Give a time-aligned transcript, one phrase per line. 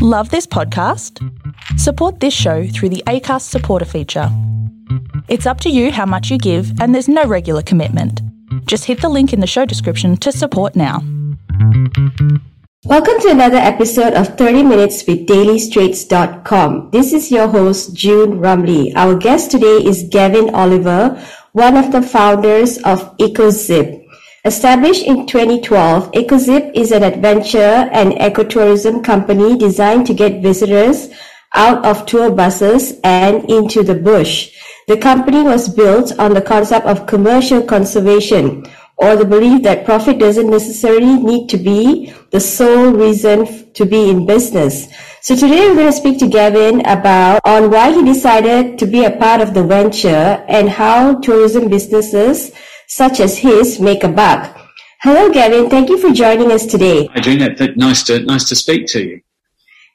[0.00, 1.18] Love this podcast?
[1.76, 4.28] Support this show through the ACAST supporter feature.
[5.26, 8.22] It's up to you how much you give, and there's no regular commitment.
[8.66, 11.02] Just hit the link in the show description to support now.
[12.84, 16.90] Welcome to another episode of 30 Minutes with DailyStraits.com.
[16.92, 18.92] This is your host, June Ramli.
[18.94, 21.20] Our guest today is Gavin Oliver,
[21.50, 24.07] one of the founders of EcoZip.
[24.44, 31.08] Established in 2012, EcoZip is an adventure and ecotourism company designed to get visitors
[31.54, 34.54] out of tour buses and into the bush.
[34.86, 38.64] The company was built on the concept of commercial conservation
[38.96, 44.08] or the belief that profit doesn't necessarily need to be the sole reason to be
[44.08, 44.86] in business.
[45.20, 49.04] So today we're going to speak to Gavin about on why he decided to be
[49.04, 52.52] a part of the venture and how tourism businesses
[52.88, 54.56] such as his make a buck.
[55.02, 55.70] Hello, Gavin.
[55.70, 57.06] Thank you for joining us today.
[57.14, 57.54] Hi, Gina.
[57.76, 59.20] Nice to nice to speak to you.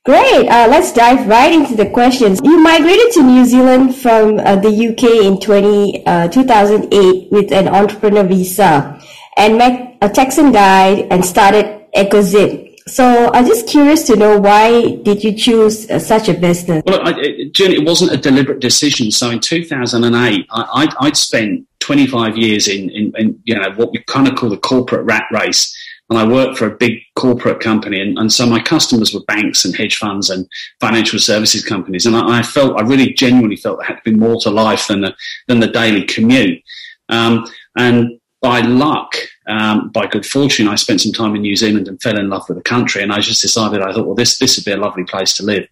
[0.06, 0.48] Great.
[0.50, 2.42] Uh, let's dive right into the questions.
[2.44, 7.70] You migrated to New Zealand from uh, the UK in 20, uh, 2008 with an
[7.70, 9.00] entrepreneur visa
[9.38, 12.74] and met a Texan guy and started EcoZip.
[12.86, 16.84] So I'm just curious to know why did you choose uh, such a business?
[16.86, 19.10] Well, I, it, it wasn't a deliberate decision.
[19.10, 23.92] So in 2008, I, I'd, I'd spent 25 years in, in, in, you know what
[23.92, 25.76] we kind of call the corporate rat race,
[26.10, 29.66] and I worked for a big corporate company, and, and so my customers were banks
[29.66, 30.48] and hedge funds and
[30.80, 34.18] financial services companies, and I, I felt I really genuinely felt there had to be
[34.18, 35.14] more to life than the
[35.48, 36.64] than the daily commute,
[37.10, 37.46] um,
[37.78, 39.16] and by luck,
[39.48, 42.44] um, by good fortune, I spent some time in New Zealand and fell in love
[42.48, 43.02] with the country.
[43.02, 45.44] And I just decided, I thought, well, this this would be a lovely place to
[45.44, 45.68] live.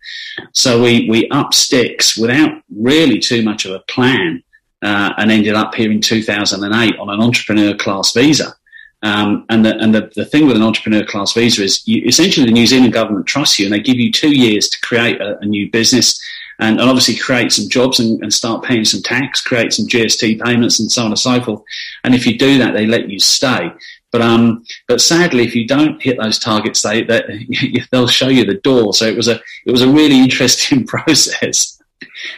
[0.54, 4.42] So we we up sticks without really too much of a plan,
[4.82, 8.56] uh, and ended up here in 2008 on an entrepreneur class visa.
[9.04, 12.46] Um, and the, and the, the thing with an entrepreneur class visa is you, essentially
[12.46, 15.40] the New Zealand government trusts you and they give you two years to create a,
[15.40, 16.22] a new business
[16.60, 20.40] and, and obviously create some jobs and, and, start paying some tax, create some GST
[20.44, 21.64] payments and so on and so forth.
[22.04, 23.72] And if you do that, they let you stay.
[24.12, 27.48] But um, but sadly, if you don't hit those targets, they, they
[27.92, 28.94] they'll show you the door.
[28.94, 31.81] So it was a it was a really interesting process.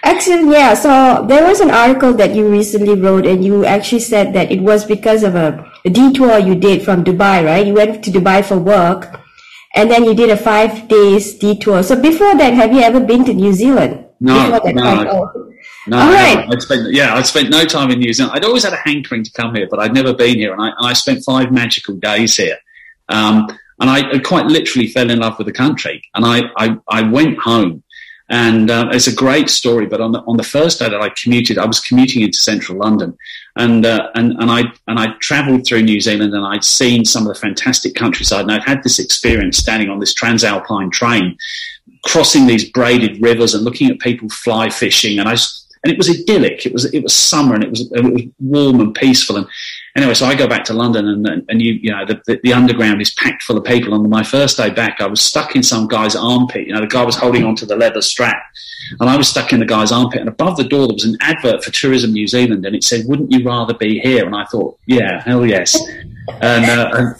[0.04, 0.52] Excellent.
[0.52, 0.74] Yeah.
[0.74, 4.62] So there was an article that you recently wrote, and you actually said that it
[4.62, 7.66] was because of a, a detour you did from Dubai, right?
[7.66, 9.20] You went to Dubai for work,
[9.76, 11.84] and then you did a five days detour.
[11.84, 14.06] So before that, have you ever been to New Zealand?
[14.20, 15.04] No, no,
[15.84, 15.98] no.
[15.98, 16.48] All right.
[16.50, 18.38] I'd spent, yeah, I'd spent no time in New Zealand.
[18.38, 20.68] I'd always had a hankering to come here, but I'd never been here, and I,
[20.68, 22.58] and I spent five magical days here.
[23.10, 23.48] Um,
[23.80, 26.02] and I, quite literally fell in love with the country.
[26.16, 27.83] And I, I, I went home,
[28.34, 29.86] and uh, it's a great story.
[29.86, 32.80] But on the on the first day that I commuted, I was commuting into central
[32.80, 33.16] London,
[33.56, 37.28] and uh, and and I and I travelled through New Zealand, and I'd seen some
[37.28, 41.38] of the fantastic countryside, and I'd had this experience standing on this transalpine train
[42.04, 45.34] crossing these braided rivers and looking at people fly fishing, and I
[45.84, 46.66] and it was idyllic.
[46.66, 49.38] It was it was summer and it was it was warm and peaceful.
[49.38, 49.48] And
[49.96, 52.54] anyway, so I go back to London and and, you you know the, the, the
[52.54, 53.94] underground is packed full of people.
[53.94, 56.68] And my first day back, I was stuck in some guy's armpit.
[56.68, 58.44] You know, the guy was holding onto the leather strap,
[59.00, 60.20] and I was stuck in the guy's armpit.
[60.20, 63.06] And above the door there was an advert for Tourism New Zealand, and it said,
[63.06, 65.78] "Wouldn't you rather be here?" And I thought, yeah, hell yes.
[66.42, 67.16] And, uh, and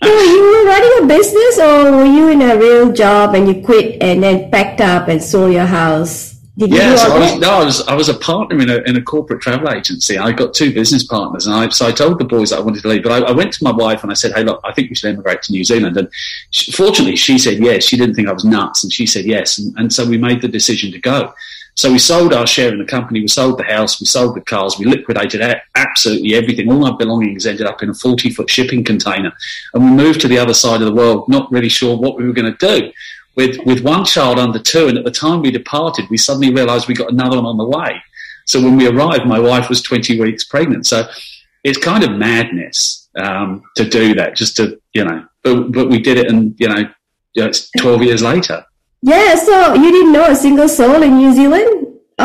[0.02, 4.02] you were running a business or were you in a real job and you quit
[4.02, 6.31] and then packed up and sold your house?
[6.58, 8.96] Did you yes, I was, no, I was, I was a partner in a, in
[8.96, 10.18] a corporate travel agency.
[10.18, 12.82] I got two business partners and I, so I told the boys that I wanted
[12.82, 14.72] to leave, but I, I went to my wife and I said, Hey, look, I
[14.72, 15.96] think we should emigrate to New Zealand.
[15.96, 16.10] And
[16.50, 17.84] she, fortunately she said yes.
[17.84, 19.56] She didn't think I was nuts and she said yes.
[19.58, 21.32] And, and so we made the decision to go.
[21.74, 24.42] So we sold our share in the company, we sold the house, we sold the
[24.42, 25.40] cars, we liquidated
[25.74, 26.70] absolutely everything.
[26.70, 29.32] All our belongings ended up in a 40 foot shipping container.
[29.72, 32.26] And we moved to the other side of the world, not really sure what we
[32.26, 32.92] were going to do.
[33.34, 36.88] With, with one child under two, and at the time we departed, we suddenly realized
[36.88, 38.02] we got another one on the way.
[38.46, 40.86] So when we arrived, my wife was 20 weeks pregnant.
[40.86, 41.08] So
[41.64, 46.00] it's kind of madness um, to do that, just to, you know, but, but we
[46.00, 46.84] did it, and, you know,
[47.34, 48.64] it's 12 years later.
[49.02, 51.81] Yeah, so you didn't know a single soul in New Zealand?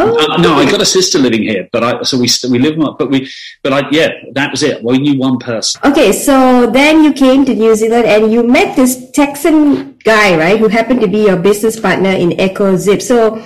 [0.07, 2.77] Oh, uh, no, I got a sister living here, but I so we we live
[2.97, 3.29] but we
[3.63, 4.83] but I yeah that was it.
[4.83, 5.81] We knew one person.
[5.83, 10.59] Okay, so then you came to New Zealand and you met this Texan guy, right,
[10.59, 13.01] who happened to be your business partner in EcoZip.
[13.01, 13.43] So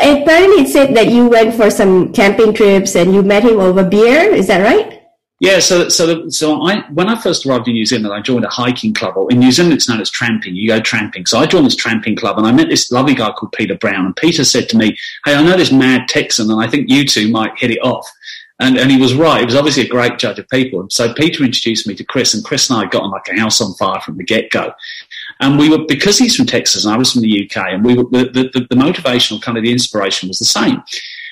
[0.00, 3.84] apparently it said that you went for some camping trips and you met him over
[3.84, 4.34] beer.
[4.34, 4.97] Is that right?
[5.40, 8.48] Yeah, so so so I when I first arrived in New Zealand, I joined a
[8.48, 9.16] hiking club.
[9.16, 10.56] Or in New Zealand, it's known as tramping.
[10.56, 11.26] You go tramping.
[11.26, 14.04] So I joined this tramping club, and I met this lovely guy called Peter Brown.
[14.04, 17.06] And Peter said to me, "Hey, I know this mad Texan, and I think you
[17.06, 18.10] two might hit it off."
[18.60, 19.38] And, and he was right.
[19.38, 20.80] He was obviously a great judge of people.
[20.80, 23.38] And So Peter introduced me to Chris, and Chris and I got on like a
[23.38, 24.72] house on fire from the get go.
[25.38, 27.94] And we were because he's from Texas and I was from the UK, and we
[27.94, 30.82] were the, the, the motivational kind of the inspiration was the same.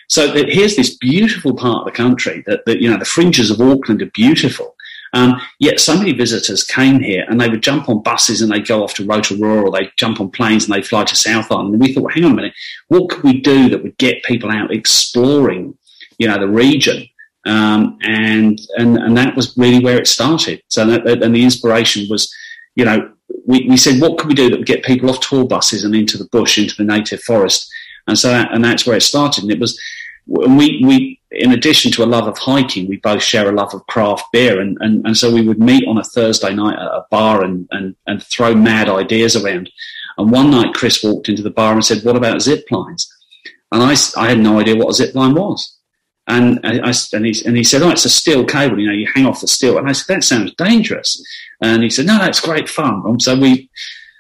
[0.09, 3.51] So that here's this beautiful part of the country that, that you know the fringes
[3.51, 4.77] of Auckland are beautiful.
[5.13, 8.67] Um, yet so many visitors came here and they would jump on buses and they'd
[8.67, 11.73] go off to Rotorua or they'd jump on planes and they'd fly to South Island.
[11.73, 12.55] And we thought, hang on a minute,
[12.89, 15.77] what could we do that would get people out exploring,
[16.19, 17.09] you know, the region?
[17.47, 20.63] Um, and, and, and that was really where it started.
[20.69, 22.31] So that, and the inspiration was,
[22.75, 23.11] you know,
[23.47, 25.95] we, we said, what could we do that would get people off tour buses and
[25.95, 27.71] into the bush, into the native forest?
[28.09, 29.45] And so, that, and that's where it started.
[29.45, 29.81] And it was,
[30.27, 33.87] we, we, in addition to a love of hiking, we both share a love of
[33.87, 34.61] craft beer.
[34.61, 37.69] And, and, and so we would meet on a Thursday night at a bar and,
[37.71, 39.71] and, and throw mad ideas around.
[40.19, 43.09] And one night Chris walked into the bar and said, what about zip lines?
[43.73, 45.75] And I, I had no idea what a zip line was.
[46.29, 49.07] And, I, and, he, and he said, oh, it's a steel cable, you know, you
[49.15, 49.79] hang off the steel.
[49.79, 51.25] And I said, that sounds dangerous.
[51.63, 53.03] And he said, no, that's great fun.
[53.07, 53.71] And so we,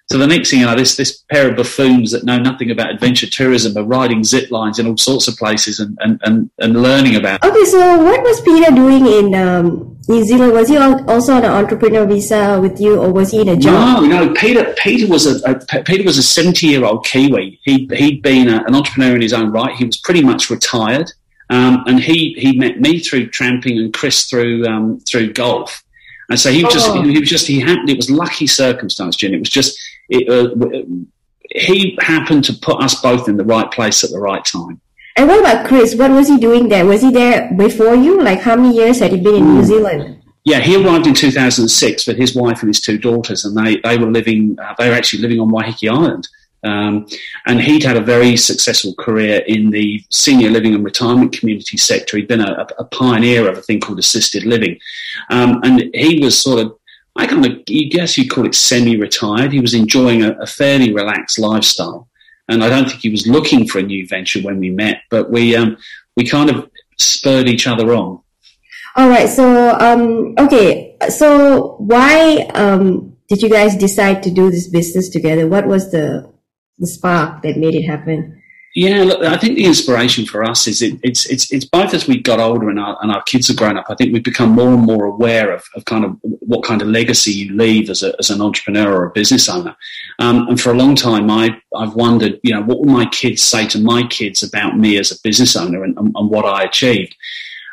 [0.08, 2.90] so the next thing you know, this this pair of buffoons that know nothing about
[2.90, 6.80] adventure tourism are riding zip lines in all sorts of places and, and, and, and
[6.80, 7.44] learning about.
[7.44, 10.52] Okay, so what was Peter doing in um, New Zealand?
[10.52, 14.04] Was he also on an entrepreneur visa with you, or was he in a job?
[14.04, 14.34] No, no.
[14.34, 17.58] Peter Peter was a, a Peter was a seventy year old Kiwi.
[17.64, 19.74] He he'd been a, an entrepreneur in his own right.
[19.74, 21.10] He was pretty much retired,
[21.50, 25.82] um, and he he met me through tramping and Chris through um, through golf.
[26.28, 27.02] And so he was just, oh.
[27.02, 29.32] he was just, he happened, it was lucky circumstance, Jen.
[29.32, 30.82] It was just, it, uh,
[31.50, 34.80] he happened to put us both in the right place at the right time.
[35.16, 35.94] And what about Chris?
[35.94, 36.84] What was he doing there?
[36.84, 38.20] Was he there before you?
[38.22, 39.66] Like how many years had he been in New hmm.
[39.66, 40.22] Zealand?
[40.44, 43.98] Yeah, he arrived in 2006 with his wife and his two daughters, and they, they
[43.98, 46.28] were living, uh, they were actually living on Waiheke Island.
[46.62, 47.06] Um,
[47.46, 52.16] and he'd had a very successful career in the senior living and retirement community sector.
[52.16, 54.78] He'd been a, a pioneer of a thing called assisted living.
[55.30, 56.78] Um, and he was sort of
[57.18, 59.52] I kind of you guess you'd call it semi-retired.
[59.52, 62.08] He was enjoying a, a, fairly relaxed lifestyle,
[62.48, 65.02] and I don't think he was looking for a new venture when we met.
[65.10, 65.76] But we um,
[66.16, 68.20] we kind of spurred each other on.
[68.96, 69.28] All right.
[69.28, 70.96] So um, okay.
[71.08, 75.46] So why um, did you guys decide to do this business together?
[75.46, 76.32] What was the
[76.78, 78.42] the spark that made it happen?
[78.76, 82.06] Yeah, look, I think the inspiration for us is it, it's it's it's both as
[82.06, 83.86] we got older and our and our kids have grown up.
[83.88, 86.88] I think we've become more and more aware of, of kind of what kind of
[86.88, 89.74] legacy you leave as a, as an entrepreneur or a business owner.
[90.18, 93.42] Um, and for a long time, I I've wondered, you know, what will my kids
[93.42, 96.64] say to my kids about me as a business owner and, and, and what I
[96.64, 97.16] achieved.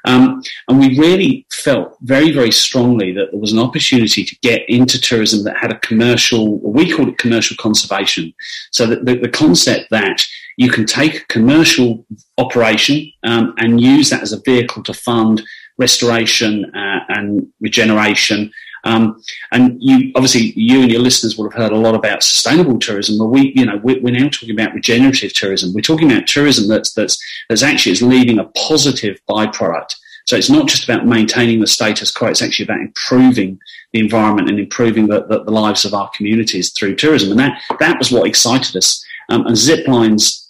[0.06, 4.68] Um, and we really felt very, very strongly that there was an opportunity to get
[4.70, 8.34] into tourism that had a commercial, we called it commercial conservation.
[8.72, 10.26] So that the, the concept that
[10.58, 12.06] you can take a commercial
[12.38, 15.42] operation um, and use that as a vehicle to fund
[15.78, 18.52] restoration uh, and regeneration.
[18.86, 19.22] Um,
[19.52, 23.18] and you, obviously, you and your listeners will have heard a lot about sustainable tourism.
[23.18, 25.74] But we, you know, we're, we're, now talking about regenerative tourism.
[25.74, 27.18] We're talking about tourism that's that's
[27.48, 29.96] that's actually is leaving a positive byproduct.
[30.26, 33.58] So it's not just about maintaining the status quo; it's actually about improving
[33.94, 37.32] the environment and improving the, the, the lives of our communities through tourism.
[37.32, 39.04] And that that was what excited us.
[39.30, 40.43] Um, and zip lines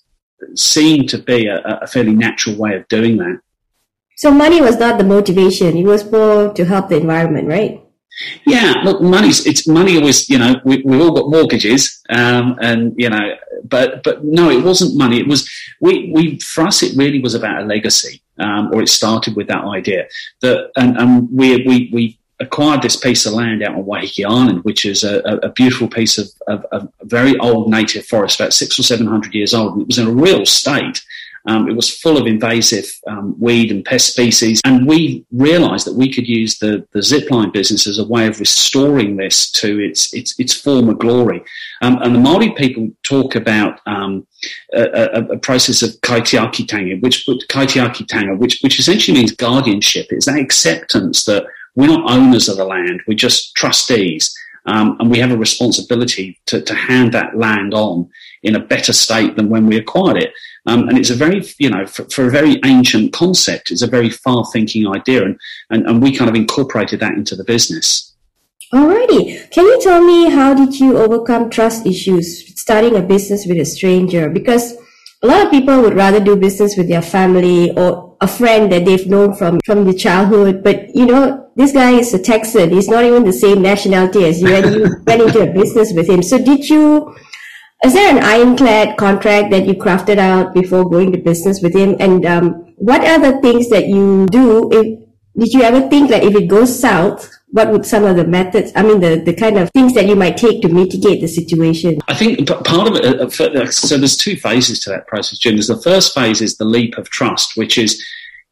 [0.55, 3.39] seemed to be a, a fairly natural way of doing that.
[4.15, 7.83] So money was not the motivation; it was more to help the environment, right?
[8.45, 12.93] Yeah, look, money's it's money always, you know, we, we've all got mortgages, um, and
[12.95, 15.19] you know, but but no, it wasn't money.
[15.19, 15.49] It was
[15.81, 19.47] we we for us, it really was about a legacy, um, or it started with
[19.47, 20.07] that idea
[20.41, 24.63] that, and, and we we we acquired this piece of land out on Waiheke Island,
[24.63, 28.77] which is a, a beautiful piece of, of, of, very old native forest, about six
[28.77, 29.73] or seven hundred years old.
[29.73, 31.03] And it was in a real state.
[31.45, 35.95] Um, it was full of invasive um, weed and pest species, and we realised that
[35.95, 40.13] we could use the, the zipline business as a way of restoring this to its
[40.13, 41.43] its, its former glory.
[41.81, 44.25] Um, and the Maori people talk about um,
[44.73, 50.07] a, a, a, process of kaitiakitanga, which kaitiakitanga, which which essentially means guardianship.
[50.11, 51.45] It's that acceptance that
[51.75, 54.33] we're not owners of the land, we're just trustees.
[54.65, 58.09] Um, and we have a responsibility to, to hand that land on
[58.43, 60.33] in a better state than when we acquired it.
[60.65, 63.87] Um, and it's a very, you know, for, for, a very ancient concept, it's a
[63.87, 65.25] very far thinking idea.
[65.25, 65.37] And,
[65.69, 68.13] and, and we kind of incorporated that into the business.
[68.73, 69.51] Alrighty.
[69.51, 73.65] Can you tell me how did you overcome trust issues starting a business with a
[73.65, 74.29] stranger?
[74.29, 74.75] Because
[75.23, 78.83] a lot of people would rather do business with their family or a friend that
[78.83, 80.63] they've known from, from the childhood.
[80.63, 82.71] But, you know, this guy is a Texan.
[82.71, 86.09] He's not even the same nationality as you and you went into a business with
[86.09, 86.21] him.
[86.23, 87.15] So did you,
[87.85, 91.95] is there an ironclad contract that you crafted out before going to business with him?
[92.01, 95.02] And um, what are the things that you do if
[95.37, 98.71] did you ever think that if it goes south, what would some of the methods,
[98.75, 101.99] I mean, the, the kind of things that you might take to mitigate the situation?
[102.07, 105.55] I think part of it, uh, uh, so there's two phases to that process, Jim.
[105.55, 108.03] There's the first phase is the leap of trust, which is,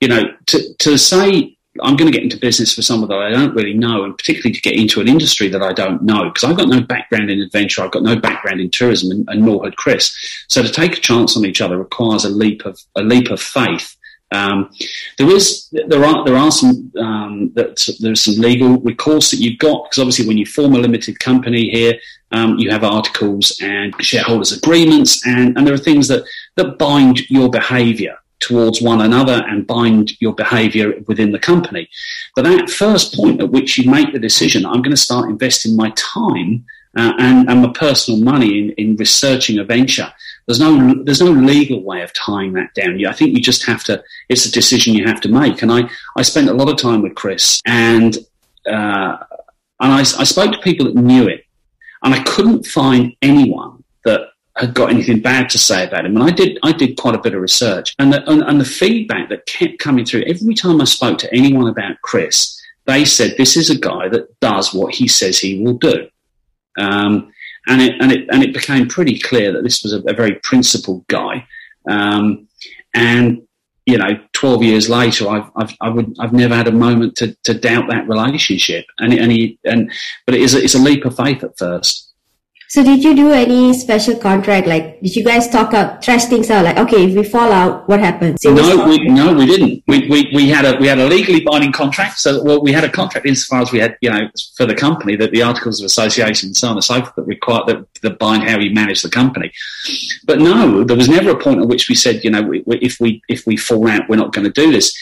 [0.02, 3.30] you know, to, to say, I'm going to get into business for someone that I
[3.30, 6.44] don't really know, and particularly to get into an industry that I don't know, because
[6.44, 9.64] I've got no background in adventure, I've got no background in tourism, and, and nor
[9.64, 10.16] had Chris.
[10.48, 13.42] So to take a chance on each other requires a leap of a leap of
[13.42, 13.96] faith
[14.32, 14.72] um,
[15.18, 19.60] there is there are there are some um, that there's some legal recourse that you've
[19.60, 21.96] got because obviously when you form a limited company here,
[22.32, 26.24] um, you have articles and shareholders agreements, and, and there are things that
[26.56, 31.88] that bind your behaviour towards one another and bind your behaviour within the company.
[32.36, 35.76] But that first point at which you make the decision, I'm going to start investing
[35.76, 36.66] my time
[36.98, 40.12] uh, and, and my personal money in, in researching a venture
[40.48, 43.04] there's no there's no legal way of tying that down.
[43.06, 44.04] I think you just have to.
[44.30, 45.62] It's a decision you have to make.
[45.62, 48.18] And I I spent a lot of time with Chris, and
[48.68, 49.18] uh,
[49.80, 51.46] and I, I spoke to people that knew it,
[52.04, 54.22] and I couldn't find anyone that
[54.58, 56.16] had got anything bad to say about him.
[56.16, 58.66] And I did, I did quite a bit of research, and the, and, and, the
[58.66, 63.36] feedback that kept coming through every time I spoke to anyone about Chris, they said
[63.38, 66.08] this is a guy that does what he says he will do.
[66.78, 67.32] Um,
[67.68, 70.36] and it and it and it became pretty clear that this was a, a very
[70.44, 71.46] principled guy.
[71.90, 72.48] Um,
[72.94, 73.42] and
[73.86, 77.36] you know, twelve years later, I've I've I would I've never had a moment to,
[77.44, 78.86] to doubt that relationship.
[79.00, 79.92] And and he and
[80.26, 82.11] but it is it's a leap of faith at first.
[82.72, 84.66] So did you do any special contract?
[84.66, 86.64] Like, did you guys talk out, trash things out?
[86.64, 88.40] Like, okay, if we fall out, what happens?
[88.46, 89.84] no, we, no, we didn't.
[89.90, 92.20] We, we, we had a, we had a legally binding contract.
[92.20, 95.18] So, well, we had a contract insofar as we had, you know, for the company
[95.18, 98.20] that the articles of association and so on and so forth that require, that, that
[98.20, 99.52] bind how we manage the company.
[100.24, 103.02] But no, there was never a point at which we said, you know, we, if
[103.02, 104.98] we, if we fall out, we're not going to do this.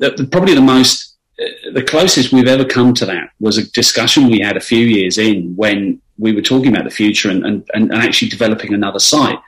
[0.00, 3.70] The, the, probably the most, uh, the closest we've ever come to that was a
[3.72, 7.44] discussion we had a few years in when we were talking about the future and,
[7.44, 9.38] and, and actually developing another site.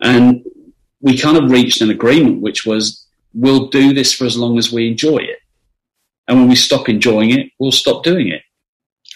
[0.00, 0.44] And
[1.00, 4.72] we kind of reached an agreement, which was we'll do this for as long as
[4.72, 5.40] we enjoy it.
[6.28, 8.42] And when we stop enjoying it, we'll stop doing it.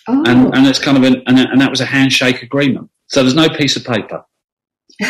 [0.07, 0.23] Oh.
[0.27, 2.91] And, and it's kind of an, and, and that was a handshake agreement.
[3.09, 4.25] So there's no piece of paper.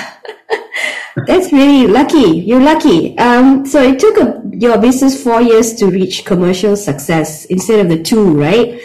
[1.26, 2.38] That's really lucky.
[2.38, 3.18] You're lucky.
[3.18, 7.88] Um, so it took a, your business four years to reach commercial success instead of
[7.88, 8.80] the two, right?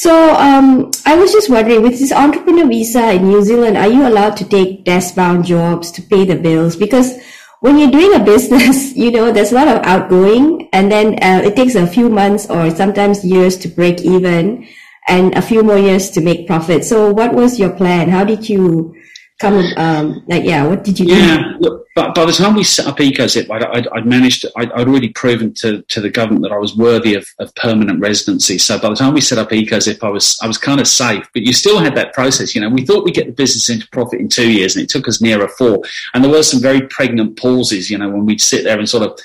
[0.00, 4.06] So um, I was just wondering, with this entrepreneur visa in New Zealand, are you
[4.06, 6.76] allowed to take desk-bound jobs to pay the bills?
[6.76, 7.18] Because
[7.62, 11.42] when you're doing a business, you know, there's a lot of outgoing, and then uh,
[11.44, 14.68] it takes a few months or sometimes years to break even,
[15.08, 16.84] and a few more years to make profit.
[16.84, 18.08] So, what was your plan?
[18.08, 18.94] How did you
[19.38, 19.64] come?
[19.76, 21.16] Um, like, yeah, what did you do?
[21.16, 24.52] Yeah, look, but by the time we set up EcoZip, I'd, I'd, I'd managed, to,
[24.56, 28.00] I'd, I'd, already proven to, to the government that I was worthy of, of, permanent
[28.00, 28.58] residency.
[28.58, 31.26] So by the time we set up EcoZip, I was, I was kind of safe,
[31.32, 32.54] but you still had that process.
[32.54, 34.90] You know, we thought we'd get the business into profit in two years and it
[34.90, 35.82] took us nearer four.
[36.14, 39.02] And there were some very pregnant pauses, you know, when we'd sit there and sort
[39.02, 39.18] of,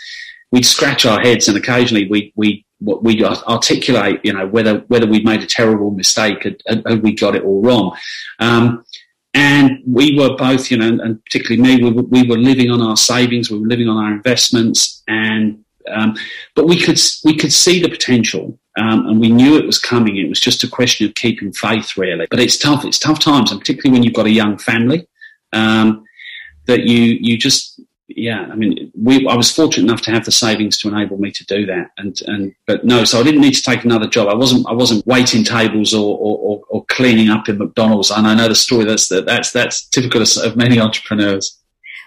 [0.51, 5.25] we'd scratch our heads and occasionally we, we, we articulate, you know, whether, whether we'd
[5.25, 7.96] made a terrible mistake, had, had we got it all wrong.
[8.39, 8.84] Um,
[9.33, 12.81] and we were both, you know, and particularly me, we were, we were living on
[12.81, 16.15] our savings, we were living on our investments, and um,
[16.55, 20.17] but we could we could see the potential, um, and we knew it was coming.
[20.17, 22.27] It was just a question of keeping faith, really.
[22.29, 22.85] But it's tough.
[22.85, 25.07] It's tough times, and particularly when you've got a young family,
[25.51, 26.05] um,
[26.67, 27.81] that you you just
[28.15, 31.32] yeah, I mean, we, I was fortunate enough to have the savings to enable me
[31.32, 31.91] to do that.
[31.98, 34.27] And, and, but no, so I didn't need to take another job.
[34.27, 38.12] I wasn't, I wasn't waiting tables or, or, or, cleaning up in McDonald's.
[38.12, 41.60] And I know the story that's, that's, that's typical of, many entrepreneurs.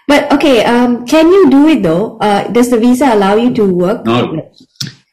[0.07, 2.17] But okay, um, can you do it though?
[2.19, 4.05] Uh, does the visa allow you to work?
[4.05, 4.51] No.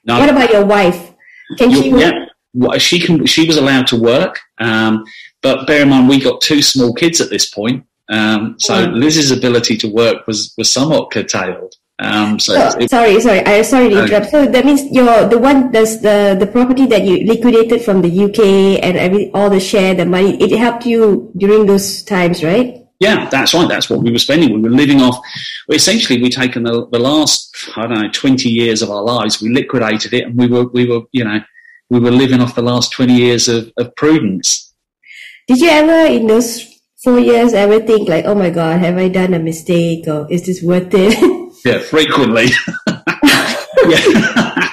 [0.04, 0.18] no.
[0.20, 1.12] What about your wife?
[1.58, 2.14] Can she work?
[2.54, 3.26] Yeah, she can.
[3.26, 5.04] She was allowed to work, um,
[5.42, 7.84] but bear in mind we got two small kids at this point.
[8.08, 11.74] Um, so Liz's ability to work was, was somewhat curtailed.
[12.00, 14.30] Um, so oh, sorry, sorry, I sorry to interrupt.
[14.30, 18.24] So that means you're the one that's the the property that you liquidated from the
[18.24, 20.36] UK and every all the share, the money.
[20.42, 22.84] It helped you during those times, right?
[22.98, 23.68] Yeah, that's right.
[23.68, 24.52] That's what we were spending.
[24.52, 25.20] We were living off.
[25.70, 29.40] Essentially, we'd taken the, the last I don't know twenty years of our lives.
[29.40, 31.40] We liquidated it, and we were we were you know
[31.90, 34.74] we were living off the last twenty years of, of prudence.
[35.46, 36.73] Did you ever in those
[37.04, 40.46] four years ever think like, oh my God, have I done a mistake or is
[40.46, 41.14] this worth it?
[41.64, 42.46] yeah, frequently.
[43.86, 44.68] yeah.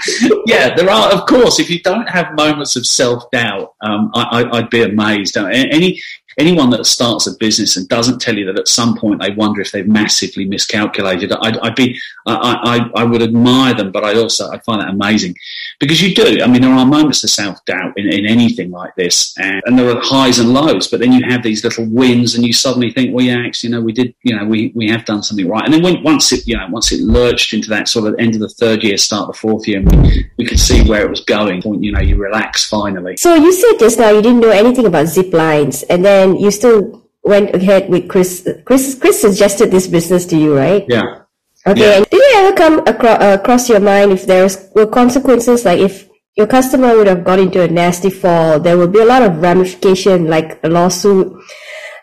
[0.45, 4.43] yeah, there are, of course, if you don't have moments of self doubt, um, I,
[4.49, 5.35] would be amazed.
[5.35, 6.01] Any,
[6.37, 9.61] anyone that starts a business and doesn't tell you that at some point they wonder
[9.61, 14.17] if they've massively miscalculated, I'd, I'd be, I, I, I, would admire them, but I'd
[14.17, 15.35] also, I'd find that amazing
[15.79, 16.41] because you do.
[16.41, 19.77] I mean, there are moments of self doubt in, in anything like this and, and,
[19.77, 22.91] there are highs and lows, but then you have these little wins and you suddenly
[22.91, 25.47] think, well, yeah, actually, you know, we did, you know, we, we have done something
[25.47, 25.65] right.
[25.65, 28.35] And then when, once it, you know, once it lurched into that sort of end
[28.35, 31.09] of the third year, start the fourth year, and we, we could see where it
[31.09, 33.17] was going, you know, you relax finally.
[33.17, 36.39] So you said just now you didn't know anything about zip lines and then and
[36.39, 38.47] you still went ahead with Chris.
[38.65, 40.85] Chris, Chris suggested this business to you, right?
[40.87, 41.21] Yeah.
[41.65, 41.81] Okay.
[41.81, 41.99] Yeah.
[41.99, 46.09] Did it ever come across, uh, across your mind if there were consequences, like if
[46.35, 49.41] your customer would have got into a nasty fall, there would be a lot of
[49.41, 51.31] ramification, like a lawsuit.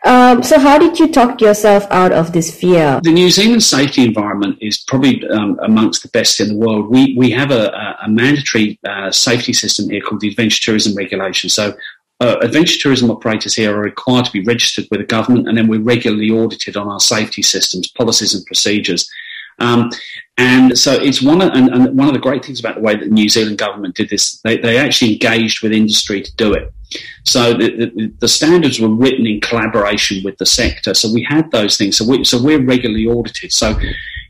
[0.04, 3.00] Um, so how did you talk yourself out of this fear?
[3.02, 6.88] The New Zealand safety environment is probably um, amongst the best in the world.
[6.88, 11.50] We we have a, a mandatory uh, safety system here called the Adventure Tourism Regulation.
[11.50, 11.74] So
[12.20, 15.68] uh, adventure tourism operators here are required to be registered with the government, and then
[15.68, 19.08] we're regularly audited on our safety systems, policies, and procedures.
[19.58, 19.90] Um,
[20.36, 22.94] and so it's one of, and, and, one of the great things about the way
[22.94, 26.54] that the New Zealand government did this, they, they actually engaged with industry to do
[26.54, 26.72] it.
[27.24, 30.94] So the, the, the, standards were written in collaboration with the sector.
[30.94, 31.98] So we had those things.
[31.98, 33.52] So, we, so we're regularly audited.
[33.52, 33.78] So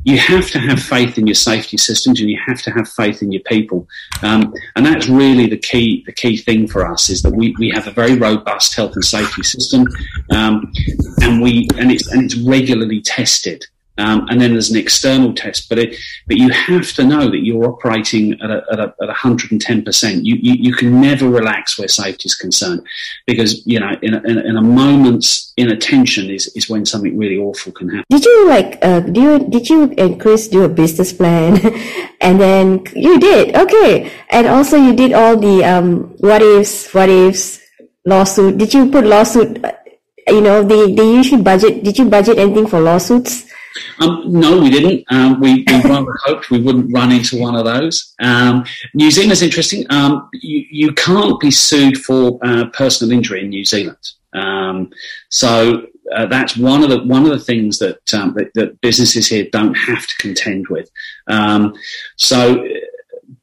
[0.02, 3.22] you have to have faith in your safety systems and you have to have faith
[3.22, 3.86] in your people.
[4.22, 7.70] Um, and that's really the key, the key thing for us is that we, we
[7.70, 9.86] have a very robust health and safety system.
[10.30, 10.72] Um,
[11.20, 13.66] and we, and it's, and it's regularly tested.
[13.98, 15.68] Um, and then there's an external test.
[15.68, 19.08] But it, but you have to know that you're operating at a, at, a, at
[19.08, 20.24] 110%.
[20.24, 22.86] You, you, you can never relax where safety is concerned
[23.26, 27.72] because, you know, in a, in a moment's inattention is, is when something really awful
[27.72, 28.04] can happen.
[28.08, 31.58] Did you like, uh, do you, did you and Chris do a business plan?
[32.20, 33.56] and then you did.
[33.56, 34.12] Okay.
[34.30, 37.60] And also you did all the, um, what ifs, what ifs,
[38.04, 38.58] lawsuit.
[38.58, 39.72] Did you put lawsuit, uh,
[40.28, 43.47] you know, they, they usually budget, did you budget anything for lawsuits?
[44.00, 45.04] Um, no, we didn't.
[45.10, 45.66] Um, we, we
[46.24, 48.14] hoped we wouldn't run into one of those.
[48.20, 49.86] Um, New Zealand's interesting.
[49.90, 54.12] Um, you, you, can't be sued for uh, personal injury in New Zealand.
[54.32, 54.90] Um,
[55.28, 59.28] so uh, that's one of the one of the things that, um, that, that businesses
[59.28, 60.90] here don't have to contend with.
[62.16, 62.66] so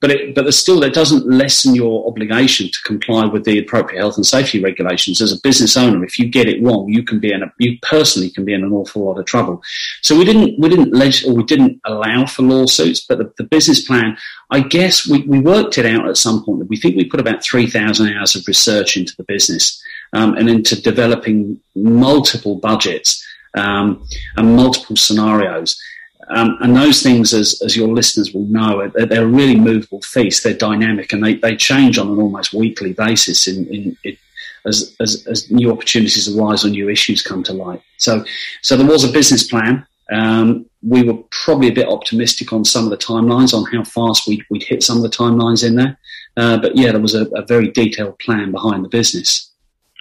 [0.06, 4.18] but it, but still that doesn't lessen your obligation to comply with the appropriate health
[4.18, 5.20] and safety regulations.
[5.20, 7.80] As a business owner, if you get it wrong, you can be in a, you
[7.82, 9.64] personally can be in an awful lot of trouble.
[10.04, 13.46] So we didn't we didn't leg- or we didn't allow for lawsuits, but the, the
[13.46, 14.16] business plan,
[14.52, 16.70] I guess we, we worked it out at some point.
[16.70, 19.82] We think we put about three thousand hours of research into the business
[20.14, 23.26] um, and into developing multiple budgets
[23.58, 25.82] um, and multiple scenarios.
[26.30, 30.44] Um, and those things, as, as your listeners will know, they're, really movable feast.
[30.44, 34.18] They're dynamic and they, they change on an almost weekly basis in, in, in
[34.66, 37.82] as, as, as, new opportunities arise or new issues come to light.
[37.98, 38.26] So,
[38.62, 39.86] so there was a business plan.
[40.12, 44.28] Um, we were probably a bit optimistic on some of the timelines, on how fast
[44.28, 45.98] we'd, we'd hit some of the timelines in there.
[46.38, 49.52] Uh, but yeah, there was a, a very detailed plan behind the business.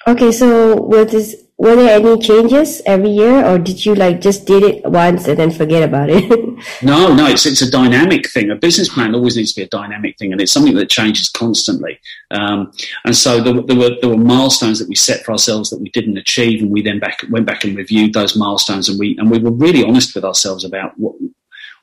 [0.07, 4.45] Okay, so with this were there any changes every year or did you like just
[4.45, 6.25] did it once and then forget about it?
[6.83, 8.51] No no it's, it's a dynamic thing.
[8.51, 11.29] A business plan always needs to be a dynamic thing and it's something that changes
[11.29, 12.01] constantly.
[12.31, 12.73] Um,
[13.05, 15.91] and so there, there, were there were milestones that we set for ourselves that we
[15.91, 19.31] didn't achieve and we then back went back and reviewed those milestones and we and
[19.31, 21.15] we were really honest with ourselves about what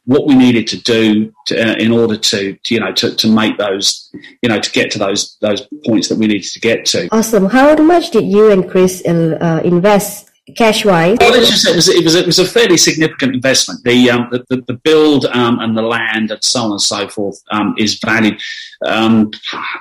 [0.06, 3.28] what we needed to do to, uh, in order to, to, you know to, to
[3.28, 4.10] make those
[4.42, 7.08] you know to get to those those points that we needed to get to.
[7.12, 7.46] Awesome.
[7.46, 11.18] How much did you and Chris uh, invest cash wise?
[11.20, 13.84] Well, just, it was it was it was a fairly significant investment.
[13.84, 17.08] The um, the, the, the, build um, and the land and so on and so
[17.08, 18.42] forth um, is valued
[18.86, 19.32] um,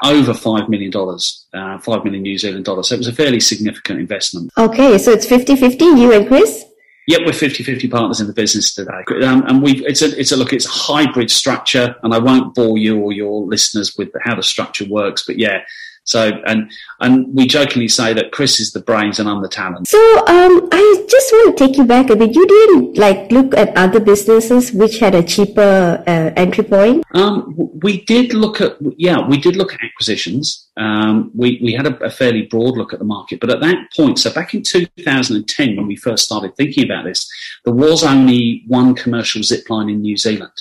[0.04, 2.88] over five million dollars, uh, five million New Zealand dollars.
[2.88, 4.52] So it was a fairly significant investment.
[4.58, 6.66] Okay, so it's 50-50, you and Chris.
[7.06, 9.02] Yep, we're 50-50 partners in the business today.
[9.24, 12.54] Um, and we it's a, it's a look, it's a hybrid structure and I won't
[12.54, 15.62] bore you or your listeners with how the structure works, but yeah,
[16.10, 19.86] so, and and we jokingly say that Chris is the brains and I'm the talent.
[19.86, 22.34] So, um, I just want to take you back a bit.
[22.34, 27.04] You didn't like look at other businesses which had a cheaper uh, entry point.
[27.14, 30.68] Um, we did look at yeah, we did look at acquisitions.
[30.76, 33.76] Um, we we had a, a fairly broad look at the market, but at that
[33.94, 37.30] point, so back in 2010 when we first started thinking about this,
[37.64, 40.60] there was only one commercial zip line in New Zealand.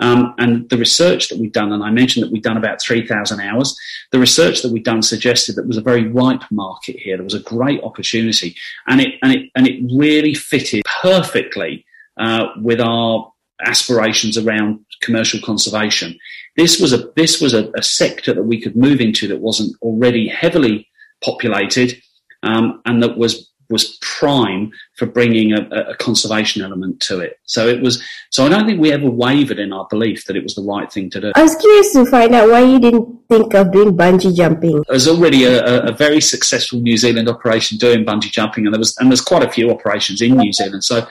[0.00, 3.40] Um, and the research that we've done, and I mentioned that we've done about 3,000
[3.40, 3.78] hours,
[4.12, 7.16] the research that we've done suggested that was a very ripe market here.
[7.16, 11.84] There was a great opportunity, and it, and it, and it really fitted perfectly
[12.18, 13.32] uh, with our
[13.64, 16.18] aspirations around commercial conservation.
[16.56, 19.76] This was a this was a, a, sector that we could move into that wasn't
[19.82, 20.88] already heavily
[21.22, 22.00] populated,
[22.42, 27.38] um, and that was was prime for bringing a, a, conservation element to it.
[27.44, 28.02] So it was.
[28.30, 30.90] So I don't think we ever wavered in our belief that it was the right
[30.90, 31.32] thing to do.
[31.34, 34.84] I was curious to find out why you didn't think of doing bungee jumping.
[34.88, 38.96] There's already a, a very successful New Zealand operation doing bungee jumping, and there was
[38.98, 40.84] and there's quite a few operations in New Zealand.
[40.84, 41.06] So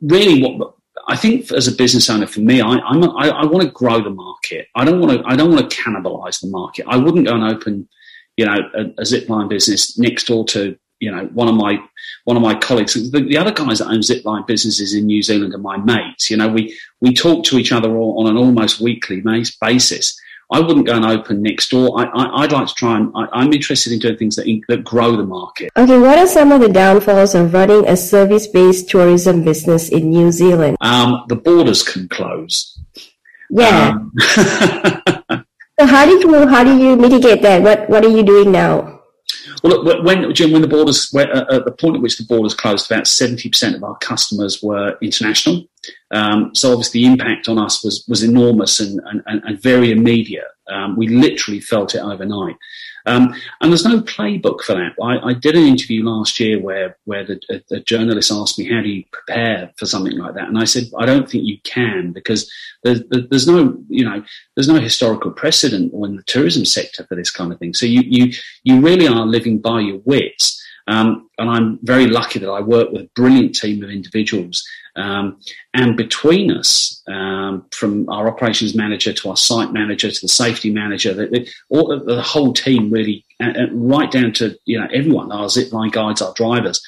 [0.00, 0.74] really, what
[1.08, 3.70] I think as a business owner, for me, I, I'm a, I, I want to
[3.70, 4.68] grow the market.
[4.74, 5.26] I don't want to.
[5.26, 6.86] I don't want to cannibalize the market.
[6.88, 7.88] I wouldn't go and open,
[8.36, 11.78] you know, a, a zipline business next door to you know one of my
[12.24, 12.94] one of my colleagues.
[12.94, 16.30] The, the, other guys that own zipline businesses in New Zealand are my mates.
[16.30, 19.22] You know, we we talk to each other on an almost weekly
[19.60, 20.18] basis.
[20.50, 21.98] I wouldn't go and open next door.
[21.98, 25.16] I, would like to try and I, am interested in doing things that, that grow
[25.16, 25.70] the market.
[25.76, 30.30] Okay, what are some of the downfalls of running a service-based tourism business in New
[30.30, 30.76] Zealand?
[30.80, 32.78] Um, the borders can close.
[33.50, 33.96] Yeah.
[33.96, 34.12] Um,
[35.78, 37.62] so how do you how do you mitigate that?
[37.62, 38.93] What what are you doing now?
[39.64, 42.54] Well, look, when Jim, when the borders, uh, at the point at which the borders
[42.54, 45.64] closed, about seventy percent of our customers were international.
[46.10, 50.44] Um, so obviously, the impact on us was was enormous and and, and very immediate.
[50.68, 52.56] Um, we literally felt it overnight.
[53.06, 54.92] Um, and there's no playbook for that.
[55.02, 58.66] I, I, did an interview last year where where the, a, a, journalist asked me
[58.66, 61.58] how do you prepare for something like that, and I said I don't think you
[61.64, 62.50] can because
[62.82, 67.30] there's, there's no you know there's no historical precedent in the tourism sector for this
[67.30, 67.74] kind of thing.
[67.74, 70.63] So you you you really are living by your wits.
[70.86, 74.66] Um, and I'm very lucky that I work with a brilliant team of individuals.
[74.96, 75.40] Um,
[75.72, 80.70] and between us, um, from our operations manager to our site manager to the safety
[80.70, 84.86] manager, the, the, all, the whole team really, uh, uh, right down to you know
[84.92, 86.84] everyone, our zipline guides, our drivers.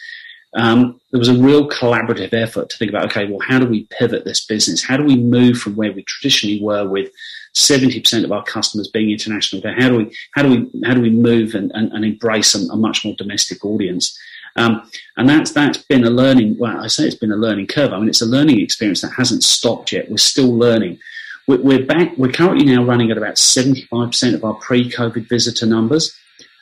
[0.55, 3.85] Um, there was a real collaborative effort to think about, okay, well, how do we
[3.91, 4.83] pivot this business?
[4.83, 7.11] How do we move from where we traditionally were with
[7.57, 9.63] 70% of our customers being international.
[9.79, 12.59] How do we, how do we, how do we move and, and, and embrace a,
[12.71, 14.17] a, much more domestic audience?
[14.57, 17.93] Um, and that's, that's been a learning, well, I say it's been a learning curve.
[17.93, 20.11] I mean, it's a learning experience that hasn't stopped yet.
[20.11, 20.99] We're still learning.
[21.47, 26.15] We're, we're back, we're currently now running at about 75% of our pre-COVID visitor numbers.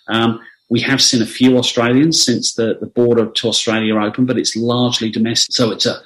[0.09, 4.39] Um, we have seen a few Australians since the, the border to Australia opened, but
[4.39, 5.55] it's largely domestic.
[5.55, 6.01] So it's a,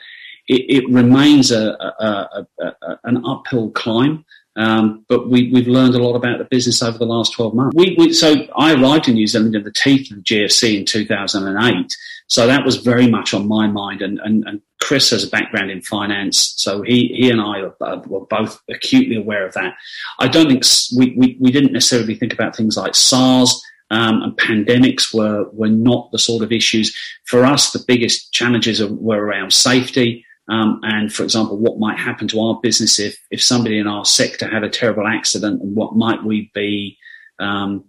[0.48, 1.70] it, it remains a,
[2.01, 4.24] a, a, an uphill climb.
[4.58, 7.76] Um, but we, have learned a lot about the business over the last 12 months.
[7.76, 10.84] We, we, so I arrived in New Zealand in the teeth of the GFC in
[10.84, 11.96] 2008.
[12.26, 14.02] So that was very much on my mind.
[14.02, 16.54] And, and, and Chris has a background in finance.
[16.56, 17.70] So he, he and I
[18.06, 19.74] were both acutely aware of that.
[20.18, 20.64] I don't think
[20.96, 23.62] we, we, we didn't necessarily think about things like SARS.
[23.90, 26.94] Um, and pandemics were were not the sort of issues
[27.24, 27.70] for us.
[27.70, 32.58] The biggest challenges were around safety, um, and for example, what might happen to our
[32.62, 36.50] business if, if somebody in our sector had a terrible accident and what might we
[36.54, 36.96] be,
[37.38, 37.84] um,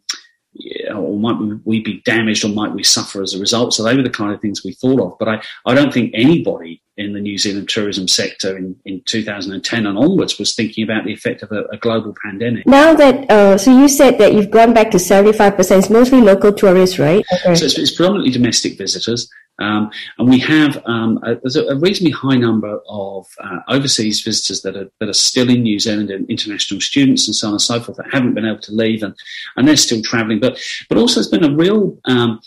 [0.94, 3.74] or might we be damaged or might we suffer as a result?
[3.74, 5.18] So they were the kind of things we thought of.
[5.18, 9.86] But I, I don't think anybody in the New Zealand tourism sector in, in 2010
[9.86, 12.68] and onwards was thinking about the effect of a, a global pandemic.
[12.68, 16.52] Now that, uh, so you said that you've gone back to 75%, it's mostly local
[16.52, 17.24] tourists, right?
[17.36, 17.56] Okay.
[17.56, 19.30] So it's, it's predominantly domestic visitors.
[19.60, 24.62] Um, and we have um, a, there's a, reasonably high number of uh, overseas visitors
[24.62, 27.62] that are that are still in New Zealand and international students and so on and
[27.62, 29.16] so forth that haven't been able to leave and,
[29.56, 30.40] and they're still travelling.
[30.40, 32.40] But but also there's been a real um,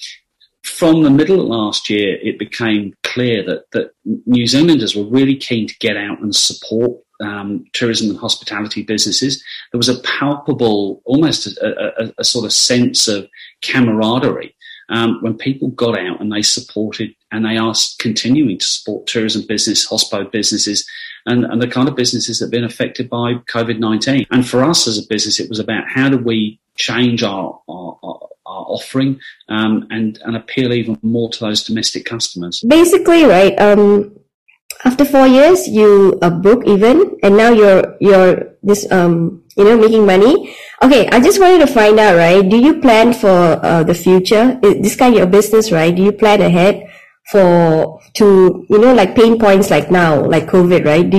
[0.62, 5.36] from the middle of last year, it became clear that that New Zealanders were really
[5.36, 9.42] keen to get out and support um, tourism and hospitality businesses.
[9.70, 13.28] There was a palpable, almost a, a, a sort of sense of
[13.60, 14.54] camaraderie
[14.88, 19.44] um, when people got out and they supported and they are continuing to support tourism
[19.46, 20.88] business, hospo businesses,
[21.26, 24.26] and, and the kind of businesses that have been affected by COVID 19.
[24.30, 27.98] And for us as a business, it was about how do we change our, our,
[28.02, 32.62] our our offering um, and and appeal even more to those domestic customers.
[32.66, 33.58] Basically, right.
[33.58, 34.14] Um,
[34.84, 39.76] after four years, you uh, broke even, and now you're you're this um you know
[39.76, 40.54] making money.
[40.82, 42.42] Okay, I just wanted to find out, right?
[42.42, 43.28] Do you plan for
[43.62, 44.58] uh, the future?
[44.62, 45.94] This kind of business, right?
[45.94, 46.90] Do you plan ahead
[47.30, 51.08] for to you know like pain points like now, like COVID, right?
[51.08, 51.18] Do,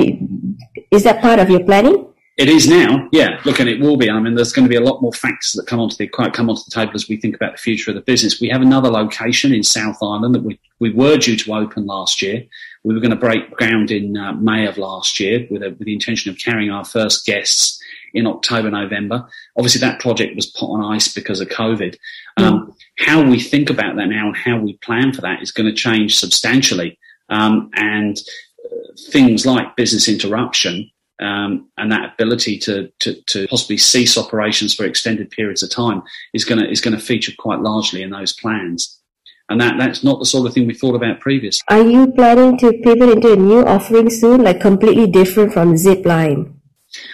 [0.92, 2.14] is that part of your planning?
[2.36, 3.40] It is now, yeah.
[3.46, 4.10] Look, and it will be.
[4.10, 6.34] I mean, there's going to be a lot more facts that come onto the quite
[6.34, 8.42] come onto the table as we think about the future of the business.
[8.42, 12.24] We have another location in South Island that we we were due to open last
[12.24, 12.44] year.
[12.84, 15.86] We were going to break ground in uh, May of last year with, a, with
[15.86, 17.82] the intention of carrying our first guests
[18.14, 19.28] in October, November.
[19.58, 21.98] Obviously, that project was put on ice because of COVID.
[22.38, 25.68] Um, How we think about that now and how we plan for that is going
[25.68, 27.00] to change substantially.
[27.30, 28.18] Um, and
[28.66, 28.76] uh,
[29.12, 34.86] things like business interruption um, and that ability to, to, to, possibly cease operations for
[34.86, 38.34] extended periods of time is going to is going to feature quite largely in those
[38.34, 39.00] plans.
[39.50, 41.64] And that that's not the sort of thing we thought about previously.
[41.70, 46.54] Are you planning to pivot into a new offering soon, like completely different from Zipline?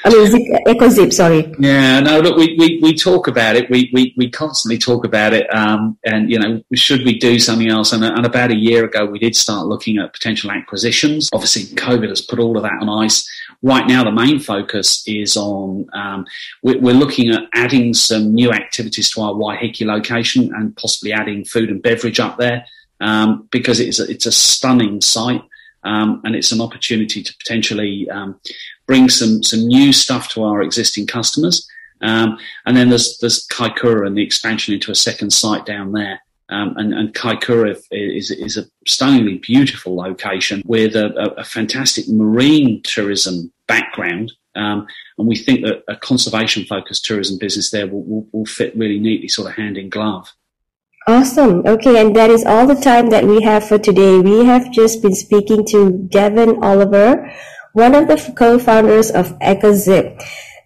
[0.04, 1.54] I mean, Zip, EcoZip, sorry.
[1.58, 3.70] Yeah, no, look, we, we, we talk about it.
[3.70, 5.54] We, we, we constantly talk about it.
[5.56, 7.94] Um, and, you know, should we do something else?
[7.94, 11.30] And, and about a year ago, we did start looking at potential acquisitions.
[11.32, 13.26] Obviously, COVID has put all of that on ice.
[13.62, 16.26] Right now, the main focus is on, um,
[16.64, 21.44] we're, we're looking at adding some new activities to our Waiheke location and possibly adding
[21.44, 22.66] food and beverage up there.
[23.02, 25.42] Um, because it's a, it's a stunning site.
[25.84, 28.40] Um, and it's an opportunity to potentially um,
[28.86, 31.66] bring some some new stuff to our existing customers.
[32.02, 36.22] Um, and then there's there's Kaikoura and the expansion into a second site down there.
[36.50, 42.10] Um, and, and Kaikoura is, is a stunningly beautiful location with a, a, a fantastic
[42.10, 44.34] marine tourism background.
[44.56, 48.76] Um, and we think that a conservation focused tourism business there will, will, will fit
[48.76, 50.34] really neatly, sort of hand in glove.
[51.08, 51.66] Awesome.
[51.66, 54.20] Okay, and that is all the time that we have for today.
[54.20, 57.32] We have just been speaking to Gavin Oliver,
[57.74, 60.22] one of the co-founders of EcoZip.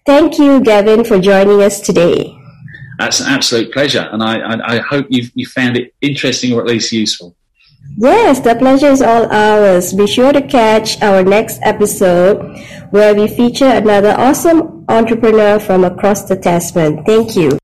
[0.06, 2.36] Thank you, Gavin, for joining us today.
[2.98, 6.60] That's an absolute pleasure, and I, I, I hope you you found it interesting or
[6.60, 7.36] at least useful.
[7.96, 9.92] Yes, the pleasure is all ours.
[9.92, 12.58] Be sure to catch our next episode
[12.90, 17.04] where we feature another awesome entrepreneur from across the Tasman.
[17.04, 17.58] Thank you.